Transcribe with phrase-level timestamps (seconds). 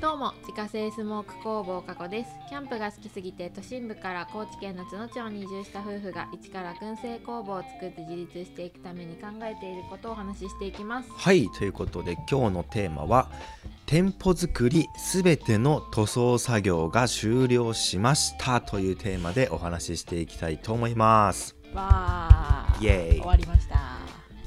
[0.00, 2.30] どうも自家製スモーク工房加古です。
[2.48, 11.10] キャンプが好きすぎて都心部から高知県の津野町に移住した夫婦が一から燻製工房を作って自立していくために考えていることをお話ししていきます。
[11.14, 13.30] はいということで今日のテーマは
[13.84, 21.54] 店舗作りすべての塗装作業が終了しましたというテーマでお話ししていきたいと思います。
[21.74, 23.89] わーイエーイ終わりました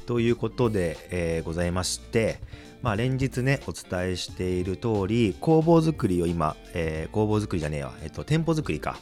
[0.06, 2.38] ということで、えーございまして
[2.82, 8.98] まあ連日ねお伝えしている通り工房作りを今、えー工房作りじゃねえわ、えっと、店舗作りか。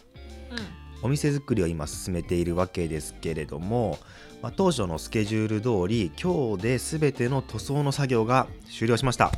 [1.02, 3.98] うお店作りを今進めているわけですけれども、
[4.40, 9.32] まあ、当初のスケジュール通り今日で全ての塗装の作業が終了しました。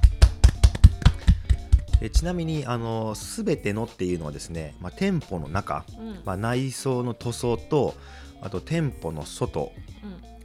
[2.02, 6.20] えちなみにあの全てのっていうのはですね、まあ、店舗の中、んうん。
[6.26, 7.94] まあ、内装の塗装と
[8.42, 9.72] あと店舗の外、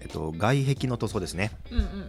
[0.02, 1.52] えっと、外壁の塗装ですね。
[1.72, 2.08] うんうん。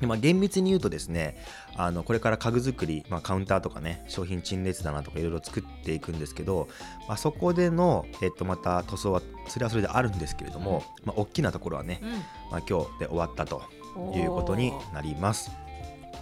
[0.00, 1.42] でまあ、厳密に言うとですね
[1.74, 6.68] あのこれから家具作り、まあ、カウンターとかね商品陳列棚とかいろいろ作っていくんですけど、
[7.08, 12.10] まあ、そこでの、えっと、また塗装はそれはそれであるんですけれども、まあ、大きなところはね、うん。
[12.10, 12.18] ま
[12.58, 13.62] あ、今日で終わったと
[13.96, 15.50] うんいうことになります。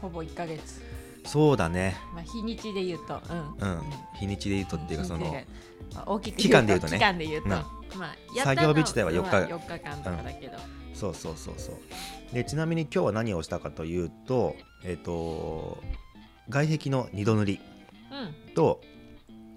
[0.01, 0.81] ほぼ1ヶ月。
[1.25, 1.97] そうだね。
[2.15, 3.21] まあ日にちで言うと
[3.61, 3.69] うん。
[3.69, 3.83] うん。
[4.21, 5.35] 日にちで言うとっていうかその
[5.93, 6.99] まあ大きく期間で言うとね。
[6.99, 7.49] 期間で言うと。
[7.49, 9.31] うんまあ作業日自体は4日。
[9.31, 10.59] まあ4日間とかだけど。
[10.95, 12.35] そうそうそうそう。
[12.35, 15.83] でちなみに今日は何をしたかというとえっ、と
[16.49, 17.61] 外壁の二度塗り。
[18.13, 18.55] うん。
[18.55, 18.81] と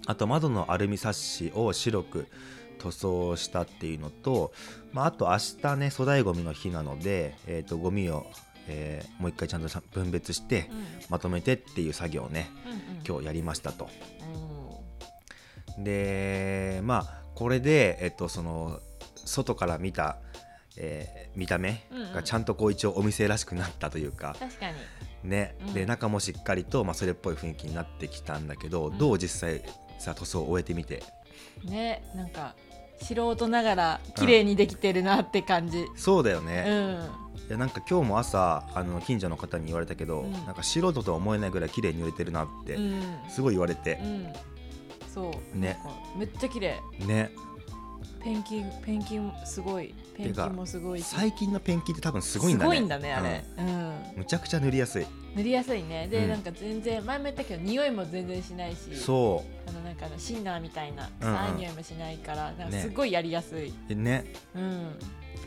[0.08, 2.28] あと窓のアルミサッシを白く
[2.80, 4.54] 塗装したっていうのと、
[4.94, 8.26] まあ、あと明日ね粗大ごみの日なので、えー、とゴミを、
[8.68, 10.86] えーもう一回ちゃんと分別してうん。
[11.10, 12.80] まとめてっていう作業をねうんうん。
[13.08, 13.90] 今日やりましたと。
[14.22, 14.84] お
[15.84, 18.80] でまあこれで、えっと、その
[19.14, 20.18] 外から見た、
[20.76, 22.14] えー見た目うんうん。
[22.14, 24.72] がちゃんとこう一応お店らしくなったというか、ー確か
[25.24, 25.30] に。
[25.30, 25.74] ね、うん。
[25.76, 28.98] で中もしっかりと、まあ、それっぽい雰囲気になってきたんだけど、うん。
[28.98, 29.62] どう実際
[30.00, 31.04] さ塗装を終えてみて？
[31.64, 32.04] ね。
[32.16, 32.56] なんか
[33.00, 35.86] 素人ながら綺麗にできてるなって感じ。
[35.96, 36.94] そうだようね、ん。
[37.48, 40.32] いやなんか今日も朝あの近所の方に言われたけど、うん。
[40.32, 43.04] なんか素人とは思えないぐらい綺麗に塗れてるなって、うん。
[43.30, 44.00] すごい言われて。
[44.02, 44.34] う、ん
[45.18, 45.58] そう。
[45.58, 45.80] ね。
[45.84, 46.80] なんかめっちゃ綺麗。
[47.00, 47.32] ね。
[48.24, 49.96] ペンキペンキもすごい。
[50.16, 51.06] ペンキもすごいし。
[51.06, 52.76] 最近のペンキって多分すごいんだね。
[52.76, 53.68] すごいんだねあれ、うん。
[53.68, 53.96] うん。
[54.18, 55.06] むちゃくちゃ塗りやすい。
[55.36, 56.08] 塗りやすいね。
[56.08, 56.30] で、うん。
[56.30, 61.36] なんか全然前も言ったけど匂いも全然しないしそあのなんかシンナーみたいなうんうん。
[61.36, 62.82] 臭い匂いもしないから、なんかね。
[62.82, 64.26] すごいやりやすい、うでね。
[64.56, 65.00] うん。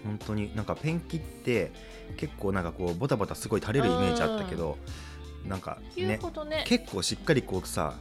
[0.04, 1.72] 本当になんかペンキって
[2.16, 4.78] 結構なんかこうボタボタすごい垂れるイメージあったけど、
[5.47, 6.64] なんかいうねね。
[6.66, 7.94] 結構しっかりこうさ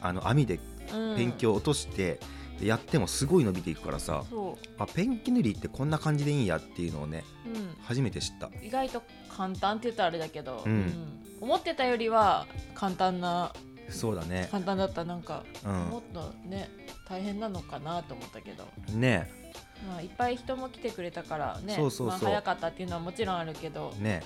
[0.00, 0.60] あの網でうん
[1.16, 2.20] ペンキを落として、
[2.60, 8.48] でやってもすごい伸びていくからさそあペンキ塗りってこんな感じでいいんやっていうのをねう、うん、初めて知った。
[8.62, 9.02] 意外と
[9.36, 10.92] 簡単って言ったらあれだけど、うん。
[11.40, 13.52] 思ってたよりは簡単な
[13.90, 14.48] そうだね。
[14.50, 16.70] 簡単だったなんか、うもっとね
[17.08, 18.66] 大変なのかなと思ったけど、
[18.96, 19.30] んね。
[19.86, 24.22] まあ、いっぱい人も来てくれたからね早かったっていうのはもちろんあるけどね。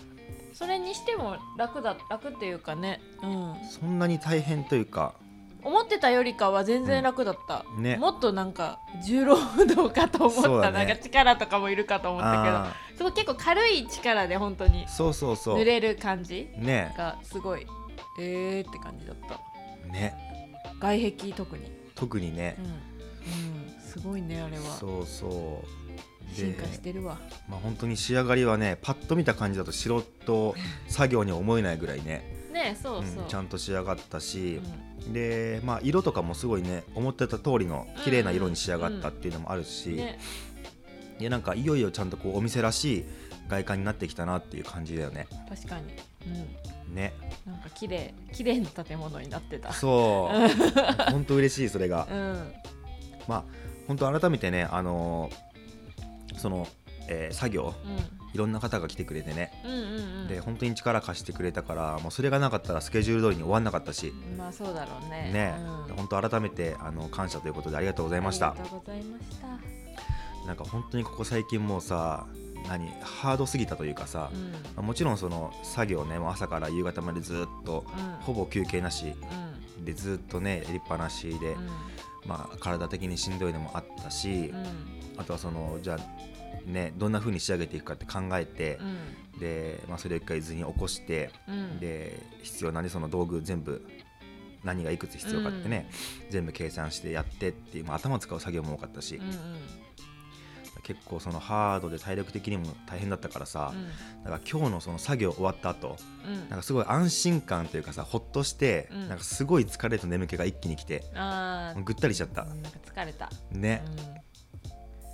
[0.53, 5.15] それにしても楽だ楽っていうかね、うん、そんなに大変というか
[5.69, 7.97] 思ってたよりかは全然楽だった、ね。
[7.97, 10.79] もっとなんか重労働かと思った、ね。
[10.79, 15.59] なんか力とかもいるかと思ったけどあそこ結構軽い力で本当にーそうそうそう。
[15.59, 16.95] 塗れる感じね。
[16.97, 17.67] がすごい
[18.19, 19.93] えーって感じだった。
[19.93, 20.15] ね。
[20.81, 21.71] 外壁特に。
[21.95, 22.57] 特にね。
[22.59, 24.63] うん、うん、すごいねあれは。
[24.63, 25.69] そうそう。
[26.35, 27.19] 進化してるわ。
[27.49, 30.55] まあ本当に仕上がりはねパッと見た感じだと素人
[30.87, 32.23] 作業に思えないぐらいね、
[32.59, 34.61] ねそうそう、うんちゃんと仕上がったし
[35.11, 40.19] う、でまあ色とかもすごいね思ってた通りの綺麗な色に仕上がったっていうのもあるし、んね。
[41.19, 43.05] いやなんかいよいよちゃんとこうお店らしい
[43.49, 45.27] 外観になってきたなっていう感じだよね。
[45.49, 45.95] 確かに。
[46.27, 46.95] うん。
[46.95, 47.13] ね。
[47.47, 49.73] なんか綺麗綺麗な建物になってた。
[49.73, 50.39] そう。
[51.11, 52.07] 本当嬉しいそれが。
[52.11, 52.53] うん。
[53.27, 53.45] まあ
[53.87, 56.69] 本当改めてねあのーその、
[57.09, 57.75] えー作業
[58.35, 59.53] いろんな方が来てくれてね。
[59.65, 60.23] うんうんうん。
[60.23, 64.13] うんで本当に力貸してくれたからもうそれがなかったらスケジュール通りに終わんなかったし。
[64.37, 65.33] まあそうだろうね。
[65.33, 65.55] ね、
[65.89, 65.97] うん。
[65.97, 68.51] 本当改めてあの感謝ということでありがとうございました。
[68.51, 69.47] ありがとうございました。
[70.47, 72.27] なんか本当にここ最近もうさ
[72.69, 74.53] 何ハードすぎたというかさ、うん。
[74.53, 78.25] まあもちろんその作業ねもう朝から夕方までずっとうん。
[78.25, 79.15] ほぼ休憩なし。
[79.79, 79.85] うん。
[79.85, 81.57] でずっとねやりっぱなしで、
[82.27, 84.67] まあ、体的にしんどいのもあったし、うん。
[85.17, 85.99] あとはそのじゃあ
[86.67, 88.79] ねどんな風に仕上げていくかって考えて
[89.35, 89.41] う、ん。
[89.41, 91.81] で、まあ、それを一回図に起こして、うん。
[91.81, 93.87] で必要なねその道具全部
[94.65, 95.89] 何がいくつ必要かってね、
[96.31, 99.33] 全部計算してやってっていう、まあ、頭使う作業も多かったし、うんうん。
[100.83, 104.25] 結構そのハードで体力的にも大変だったからさ、うん。
[104.25, 105.97] だから今日のその作業終わった後
[106.27, 106.49] うん。
[106.49, 109.09] なんかすごい安心感というかさほっとして、うん。
[109.09, 112.45] なんかすごい疲れと眠気が一気にきてあぐったりしちゃった。
[112.45, 114.38] なんか疲れた、ね、う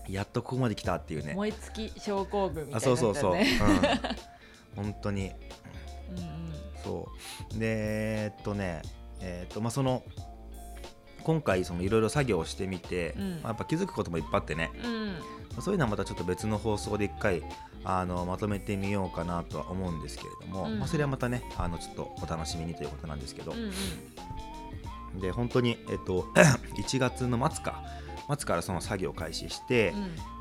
[0.08, 1.32] やっとここまで来たっていうね。
[1.32, 4.00] ん、燃え尽き症候群みたあいになそうそうそう、ったよね
[4.76, 5.30] うん、本当に。
[6.10, 7.08] うんうんそ
[7.54, 7.58] う。
[7.58, 8.82] でえーっとね
[9.20, 10.02] えーっとまあその
[11.22, 13.30] 今回そのいろいろ作業をしてみて、うん。
[13.36, 14.70] まあやっぱ気づくこともいっぱいあってね。
[14.84, 15.62] うん。
[15.62, 17.42] そういうのはまたちょっと別の放送で一回
[17.84, 20.78] あのまとめてみようかなとは思うんですけれども、うん。
[20.78, 23.72] まあ、それはまたねあのちょっとお楽しみにということなんですけど、うん
[25.14, 25.20] うん。
[25.20, 26.22] で本当に、えっと、
[26.76, 27.82] 1月の末か
[28.28, 29.92] 末からその作業を開始して、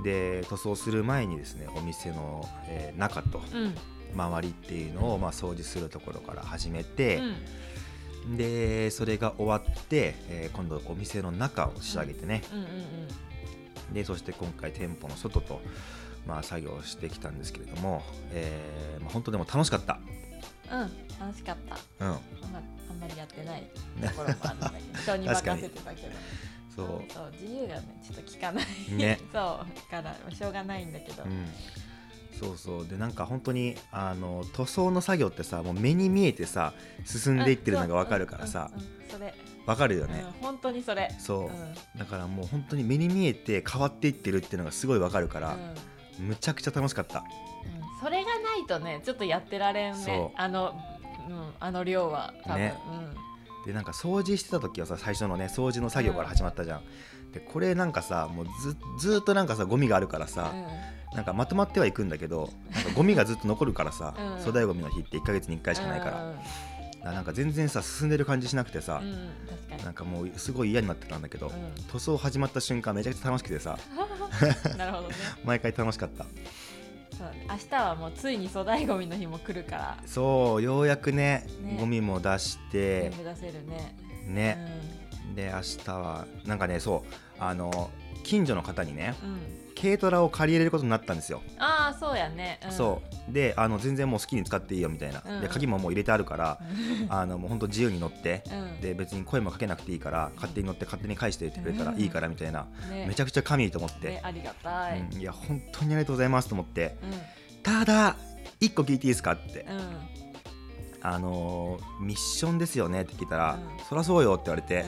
[0.04, 3.62] で塗装する前にですねお店の、えー中とうん。
[3.64, 3.76] うん
[4.16, 7.20] 周りっていうのを、まあ、掃除するところから始めて、
[8.28, 8.38] うん。
[8.38, 12.68] でそれが終わって、えー今度お店の中を仕上げてね、うんうん
[13.94, 15.62] でそして今回店舗の外と、
[16.28, 18.02] まあ、作業をしてきたんですけれども、
[18.32, 20.00] えーまあ、本当でも楽しかった。
[20.72, 20.82] うん。
[20.82, 22.06] うん楽しかった。
[22.06, 22.20] うん、あん
[22.52, 23.70] まあんまりやってない
[24.02, 26.10] ところもあるんだけど 人に任せてたけど
[26.75, 26.88] そう。
[27.12, 28.66] そう自由がねちょっと効かない。
[28.96, 29.20] ね。
[29.31, 31.48] そうからしょうがないんだけど、うん、
[32.40, 32.88] そうそう。
[32.88, 36.74] でなんか本当にあの塗装の作業ってさもう目に見えてさ
[37.06, 38.72] 進んでいってるのが分かるからさ。
[38.74, 39.31] うんうんうんそれ、
[39.68, 41.14] 分かるよね、うん、本当にそれ。
[41.20, 41.75] そう、うん。
[42.00, 45.56] だからもう本当に目に見えて変わっていってるっていうのがすごい分かるから、
[46.20, 46.28] うん。
[46.28, 47.20] むちゃくちゃ楽しかった。
[47.20, 47.25] うん。
[48.02, 50.08] それがないとねちょっとやってられんそう。
[50.08, 50.74] ねあの、
[51.30, 52.75] うん、あの量は多分、ね
[53.65, 56.81] でなんか掃除してた時はさ最初のね掃除の作業から始まったじゃん、
[57.31, 58.45] でこれなんかさもう
[59.00, 60.31] ずっとなんかさゴミがあるからうん。
[60.31, 60.54] さ、
[61.15, 64.38] なんかまとまってはいくんだけどなんかゴミがずっと残るからさ、うん。
[64.39, 67.13] 粗大ゴミの日って1ヶ月に1回しかないから、うん。
[67.13, 69.30] なんか全然さ進んでる感じしなくてさう、ん、
[69.83, 71.51] なんかもうすごい嫌になってたんだけど、う
[71.92, 73.71] 塗装始まった瞬間めちゃくちゃ楽しくてさ。
[73.74, 73.77] ん
[74.77, 75.15] なるほどね。
[75.44, 76.25] 毎回楽しかった
[77.18, 79.98] そう明日はもうついに粗大ゴミの日も来るから。
[80.06, 81.77] そうようやくねね。
[81.80, 83.10] ゴミも出して。
[83.10, 83.95] 全部出せるね。
[84.27, 84.57] ね、
[85.36, 87.92] で明日はなんかねそうあの
[88.24, 93.34] 近所の方にねうん、うん、軽トラを借りれることになったんですよ、ああそうやね、うん、そう。
[93.34, 95.42] であの全然もう好きに使っていいよみたいな、うん。
[95.42, 96.60] で鍵ももう入れてあるから
[97.10, 98.82] あのもう本当自由に乗ってうん。
[98.82, 103.08] で別に声もかけなくていいから勝手に乗って勝手に返してってくれたらいいからみたいな、ね。
[103.08, 105.20] めちゃくちゃ神と思って、ねありがたい、うん。
[105.20, 106.96] いや本当にありがとうございますと思って。
[107.04, 107.12] うん。
[107.62, 108.16] ただ
[108.62, 109.80] 一個聞いていいですかって、うん。
[111.02, 113.86] あのーミッションですよねって聞いたら、うん。
[113.86, 114.86] そりゃそうよって言われて、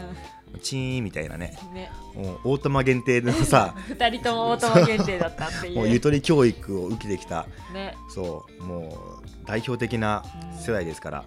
[0.62, 1.58] チーンみたいなね。
[1.70, 1.92] うんね。
[2.16, 5.76] もうオートマ限定のさ 二人ともオートマ限定だったっていう。
[5.78, 7.48] もうゆとり教育を受けてきた。
[7.74, 8.64] ね、そう。
[8.64, 10.24] もう代表的な
[10.60, 11.26] 世代ですから、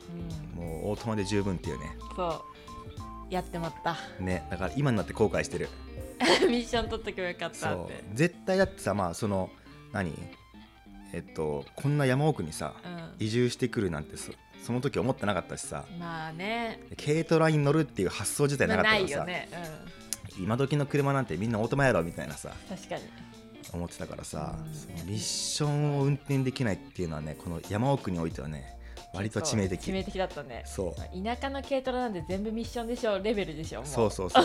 [0.56, 1.96] うん、もうオートマで十分っていうね。
[2.16, 2.44] そ
[3.30, 3.34] う。
[3.34, 3.96] やってまった。
[4.20, 4.46] ね。
[4.50, 5.68] だから今になって後悔してる。
[6.48, 8.04] ミッション取っとけばよかったって。
[8.14, 9.50] 絶対だってさまあその
[9.92, 10.12] 何？
[11.12, 14.32] えっとこんな山奥にさう移住してくるなんてそ
[14.62, 15.84] その時思ってなかったしさ。
[15.96, 16.80] ん、まあね。
[17.02, 19.48] 軽トラに乗るっていう発想自体なかったからさ、いよね、
[20.38, 23.02] 今時の車なんてみんなオートマやろみたいなさうん、確かに。
[23.72, 25.10] 思ってたからさ、うん。
[25.10, 28.77] ミッションを運転できないっていうのはねこの山奥においてはね
[29.18, 29.90] 割と致命的。
[29.90, 30.62] 致命的だったね。
[30.64, 31.22] そう。
[31.24, 33.88] 田舎の軽トラなんて全部ミッションでしょレベルでしょもう。
[33.88, 34.44] そうそうそう。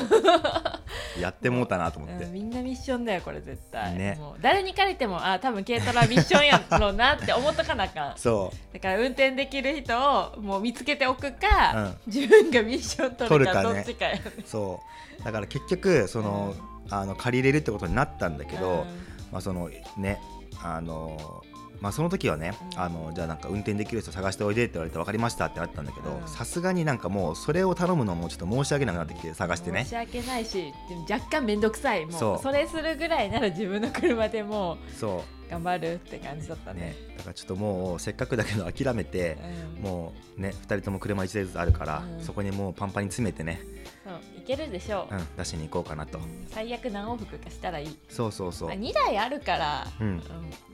[1.22, 3.94] やってもうたなと思って、うん、みんなミッションだよこれ絶対。
[3.96, 4.16] ね。
[4.20, 8.14] もう誰に借りてもあ多分軽トラミッションやろうなって思っとかなあかん。
[8.18, 13.74] そだから運転できる人をもう見つけておくか、う自分がミッション取るか取るかね。
[13.75, 14.22] どっちかやね。
[14.40, 14.81] うそ
[15.22, 15.24] う。
[15.24, 16.56] だから結局その、
[16.89, 18.86] あの借りれるってことになったんだけど、
[19.32, 20.20] まあそのね
[20.62, 21.44] あの
[21.84, 22.80] まあその時はね、うん。
[22.80, 26.28] あのじゃあなんか運転できる人探しておいでって言われて分かりましたってなったんだけどうん。
[26.30, 29.84] さすがになんかもうそれを頼むのもちょっと申し訳なくなってきて探してね。
[29.84, 32.06] 申し訳ないしでも若干面倒くさい。
[32.06, 36.81] もうそれするぐらいなら自分の車でもそう頑張るって感じだったうね。
[36.81, 39.38] ねだからちょっともうせっかくだけど諦めて、
[39.77, 39.83] うん。
[39.83, 42.24] もうね2人とも車1台ずつあるから、うん。
[42.24, 43.62] そこにもうパンパンに詰めてね、
[44.03, 50.07] そういけるでしょう、うん、出しに行こうかなと、最悪何往復かしたらいい、そうそうそう、まあ、2台あるから、うん。
[50.07, 50.22] うん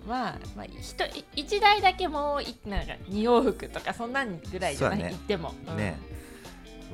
[0.08, 5.10] まあ、まあ、1台だけもういなんか2往復とかそんなんぐらいじゃない、ね。
[5.12, 5.78] 行っても、うん。
[5.78, 6.00] ね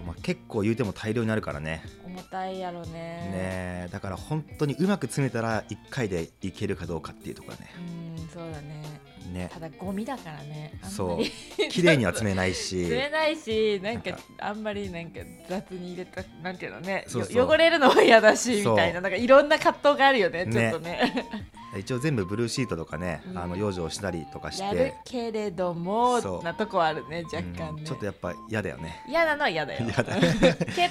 [0.05, 1.83] まあ、結構言うても大量になるからね。
[2.05, 2.91] 重たいやろね。
[2.91, 7.71] ねだから本当にうまく詰めたら1回でいけるかどうかっていうところだね。
[8.19, 8.94] うんそうだね
[9.35, 9.49] ね。
[9.53, 11.19] ただゴミだからねそう。
[11.19, 11.31] り。
[11.69, 12.85] 綺麗には詰めないし。
[12.85, 19.01] 詰めないしなんかあんまりなんか雑に入れたなんていうのね汚れるのも嫌だしみたいな。
[19.01, 21.25] なんかいろんな葛藤があるよねちょっとね。
[21.77, 23.37] 一応全部ブルーシートとかね、うん。
[23.37, 27.41] あの養生したりとかしやるて、けれどもなとこはあるね若う。
[27.41, 29.03] ん干ね、ちょっとやっぱ嫌だよね。
[29.07, 29.85] 嫌なのは嫌だよ。
[29.93, 30.09] 軽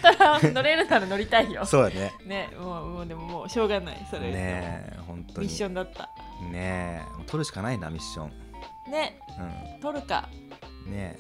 [0.03, 1.65] トラ乗れるなら乗りたいよ。
[1.65, 2.13] そうだね。
[2.27, 5.47] ねもうもうでももうしょうがないそれねえ本当に。
[5.47, 6.11] ミッションだった
[6.51, 8.91] ねえ取るしかないなミッション。
[8.91, 9.19] ね。
[9.81, 10.29] 取るか。
[10.87, 11.19] うんね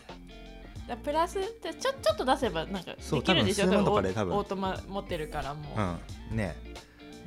[0.86, 3.66] だプラスってちょちょっと出せばなんかできるでしょ？
[3.66, 4.38] 多分数万とかオで多分。
[4.38, 5.64] ートマ持ってるからもう、
[6.30, 6.36] えうん。
[6.36, 6.74] ねえ。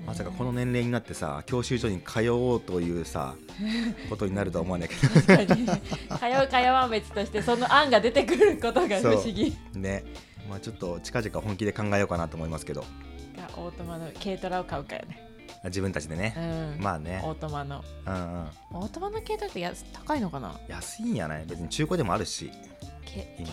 [0.06, 3.34] まさかこの年齢になってさ教習所に通おうというさ
[4.12, 5.66] ことになるとは思わないけ確かに。
[5.66, 9.58] 通う通わん別としてその案が出てくることが不思議。
[9.74, 10.04] どね。
[10.48, 12.82] まあちょっと近々本気で考えようかなと思いますけど。
[12.82, 15.27] がオートマの軽トラを買うかよね
[15.68, 16.34] 自分たちでね。
[16.78, 16.84] うん。
[16.84, 17.22] まあね。
[17.26, 17.84] オートマの。
[18.06, 18.48] うんうん。
[18.74, 20.60] オートマの軽トラってや高いのかな？
[20.68, 22.52] 安いんやない別に中古でもあるし。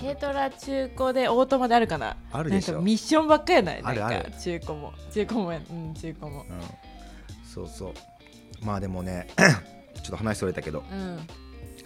[0.01, 2.17] 軽トラ中古でオートマであるかな？
[2.33, 2.81] あるでしょ。
[2.81, 3.81] ミッションばっかやない？
[3.83, 4.33] あるある。
[4.43, 4.93] 中古も。
[5.13, 6.43] 中古もやうん中古も。
[6.43, 6.61] うん。
[7.47, 7.95] そうそう。
[8.65, 9.29] まあでもね
[10.03, 10.85] ちょっと話それたけど。
[10.91, 11.21] うん。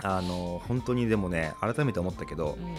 [0.02, 2.76] あの本当にでもね改めて思ったけどうん。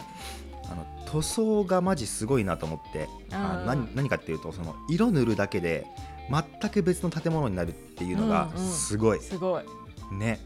[0.72, 3.08] あの塗装がマジすごいなと思って。
[3.32, 5.86] あうん何何かっていうとその色塗るだけで
[6.30, 8.72] 全く別の建物になるっていうのがうんうん。
[8.72, 9.64] すごい、すごい。
[10.14, 10.40] ね。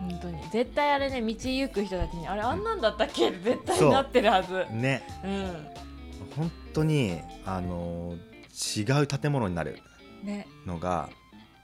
[0.00, 0.38] 本当に。
[0.50, 3.30] 絶対あれね道行く人たちにあれあんなんだったっけ？
[3.30, 3.78] 絶そう。
[3.78, 4.66] 対なってるはず。
[4.72, 5.02] ね。
[5.24, 5.66] うん。
[6.36, 8.16] 本当にあの
[8.76, 9.78] 違う建物になる
[10.24, 11.08] ねのが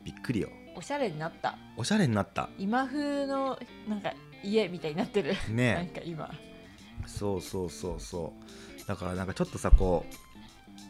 [0.05, 0.49] びっくりよ。
[0.77, 1.59] おしゃれになった。
[1.77, 2.49] おしゃれになった。
[2.59, 4.13] 今風のなんか
[4.45, 5.35] 家みたいになってる。
[5.35, 6.31] なんねか今。
[7.07, 8.33] そうそうそうそ
[8.85, 8.87] う。
[8.87, 10.15] だからなんかちょっとさこう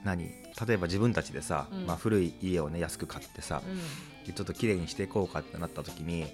[0.04, 0.24] 何？
[0.66, 1.86] 例えば自分たちでさ、うん。
[1.86, 4.34] まあ、古い家をね安く買ってさう、ん。
[4.34, 6.26] ちょっと綺麗にしていこうかってなった時に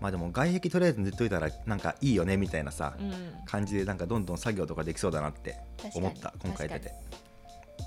[0.00, 3.12] まあでも外壁とりあえず塗っといたらなんかいいよねみたいなさ、うん。
[3.44, 5.56] 感じでなんかどんどん作業とかできそうだなって
[5.94, 6.92] 思った今回出て。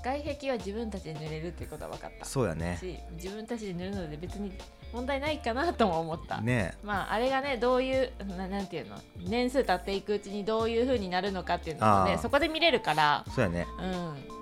[0.04, 2.24] 外壁は自分たちで塗れるっていうことは分かった。
[2.24, 2.78] そうやね。
[2.80, 4.52] し自分たちで塗るので別に
[4.92, 8.96] 問題ないかなとも思った、ねまああれがねどういうななんていうの？
[9.18, 13.24] 年数経っていくうちにどういう風になるのかっていうのもねそこで見れるから。
[13.34, 13.66] そうやね。
[13.80, 14.37] うん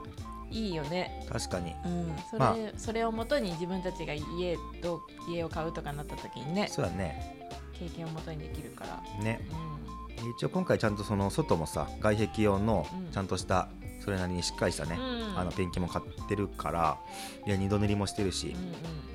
[0.51, 1.27] いいよね。
[1.31, 1.75] 確かに。
[1.85, 2.17] うん。
[2.31, 2.57] それ,、まあ。
[2.77, 6.69] それをもとに自分たちが家と家を買うとかなった時にね。
[6.69, 7.37] そうやね。
[7.73, 9.23] 経験をもとにできるから。
[9.23, 9.41] ね。
[9.51, 13.13] う一応今回ちゃんとその外もさ外壁用のうん。
[13.13, 13.69] ちゃんとした
[14.05, 15.39] それなりにしっかりしたね、んうん。
[15.39, 16.99] あのペンキも買ってるから
[17.47, 19.07] いや二度塗りもしてるし、うんうん。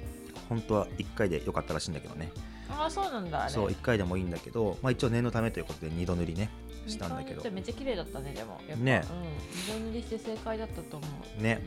[0.51, 2.29] 本当は1回でよかったらしいんだけどね
[2.69, 6.49] ああそうなんだあれそう1回でもいいんだけど、まあ、一応念のためということで二度塗りね
[6.87, 7.49] したんだけど。
[7.51, 8.59] めっちゃ綺麗だったねでも。
[8.77, 9.03] ね。
[9.09, 11.07] うん、二度塗りして正解だったと思
[11.39, 11.41] う。
[11.41, 11.61] ね。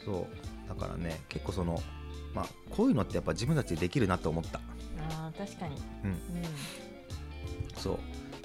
[0.00, 0.04] うん。
[0.04, 0.26] そ
[0.66, 0.68] う。
[0.68, 1.82] だからね結構その
[2.34, 4.60] まあこういうのってやっぱ自分たちでできるなと思った。
[5.10, 5.76] あー確かに。
[6.04, 6.10] うん。
[6.10, 6.18] うん。
[7.76, 7.98] そう。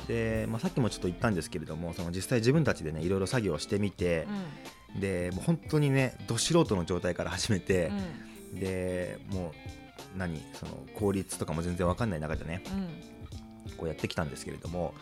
[0.08, 4.26] で、まあ、さっきもちょっと言ったんですけれどもその実際自分たちでねいろいろ作業をしてみて、
[5.00, 7.92] でもう本当にねど素人の状態から始めて
[8.54, 8.60] う、ん。
[8.60, 9.54] でも
[10.16, 13.76] う何その効率とかも全然わかんない中でねうん。
[13.76, 14.94] こうやってきたんですけれども、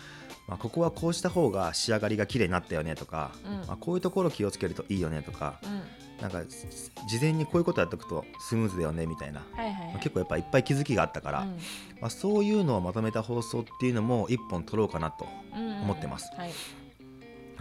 [0.48, 3.52] まあ、ここはこうした方が仕上がりが綺麗になったよねとか、うん。
[3.68, 5.82] まあ、こういうところ気をつけるといいよねとかうん。
[6.22, 9.74] なんか事前にこういうことやっておくとスムーズだよねみたいな、はいはい。
[9.74, 11.58] はいまあ結構やっぱいっぱい気づきがあったから、うん。
[12.00, 16.52] まあ、そういうのをまとめた放送っていうのも一本撮ろうかなとうんうん思ってますはい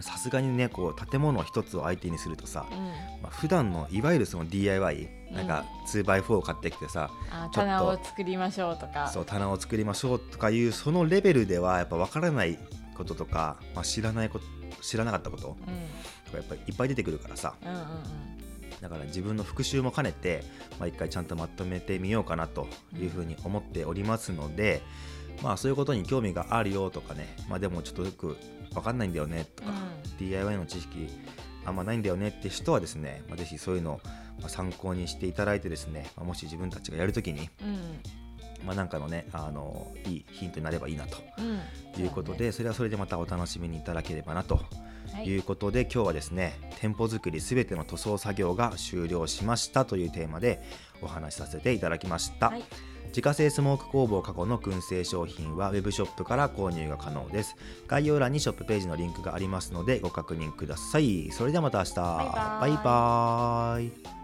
[0.02, 2.78] さすがにねこう建物一つを相手にするとさ、うん。
[3.22, 9.08] まあ、普段のいわゆるその DIY なんか 2x4 を買ってきてさ、あちょっと棚を作りましょうとか。
[9.08, 12.58] そう棚を作りましょうとかいうそのレベルではやっぱ分からない
[12.96, 14.44] こととか、まあ、知らないこと
[14.82, 15.74] 知らなかったことうん。
[16.26, 17.54] とかやっぱりいっぱい出てくるからさ。
[17.62, 17.86] うんうんうん。
[18.80, 20.44] だから自分の復習も兼ねて、
[20.78, 24.82] まあ、一回ちゃんとまとめてみようかなというふうに思っておりますので、
[25.42, 28.36] まあそういうことに興味があるよとかね、まあ、でもちょっとよく
[28.74, 29.70] 分かんないんだよねとか、
[30.18, 31.08] DIY の知識
[31.64, 34.00] あんまないんだよねって人はですね、まあ、ぜひそういうのを
[34.40, 38.23] まあ参考にしていただいてですね、まあ、もし自分たちがやるときに、うん
[38.64, 41.42] まあ、なんかのねあのいいヒントになればいいなとう
[42.00, 42.02] ん。
[42.02, 44.60] いうことで、それはそれでまたお楽しみにいただければなと
[45.12, 45.26] はい。
[45.26, 50.62] いうことで、今日はですね店舗作りすべての塗装作業が終了しましたというテーマで
[51.02, 52.64] お話しさせていただきました、はい。
[53.08, 57.54] 自家製スモーク工房過去の燻製商品はウェブショップから購入が可能です。
[57.86, 61.30] 概要欄にショップページのリンクがありますのでご確認ください。
[61.30, 61.94] それではまた明日。
[61.94, 62.68] バイバーイ。
[62.68, 64.23] バイバーイ